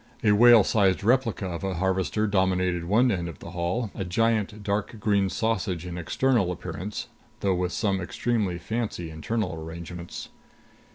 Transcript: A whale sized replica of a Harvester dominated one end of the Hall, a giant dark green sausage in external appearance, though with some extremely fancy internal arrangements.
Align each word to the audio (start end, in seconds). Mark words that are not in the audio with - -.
A 0.23 0.31
whale 0.31 0.63
sized 0.63 1.03
replica 1.03 1.45
of 1.45 1.63
a 1.63 1.75
Harvester 1.75 2.25
dominated 2.25 2.85
one 2.85 3.11
end 3.11 3.29
of 3.29 3.37
the 3.37 3.51
Hall, 3.51 3.91
a 3.93 4.03
giant 4.03 4.63
dark 4.63 4.99
green 4.99 5.29
sausage 5.29 5.85
in 5.85 5.95
external 5.95 6.51
appearance, 6.51 7.05
though 7.41 7.53
with 7.53 7.71
some 7.71 8.01
extremely 8.01 8.57
fancy 8.57 9.11
internal 9.11 9.53
arrangements. 9.53 10.29